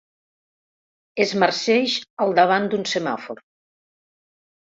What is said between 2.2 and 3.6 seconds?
al davant d'un semàfor.